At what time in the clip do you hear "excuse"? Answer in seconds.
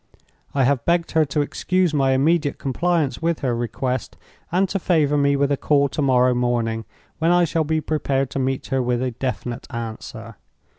1.41-1.93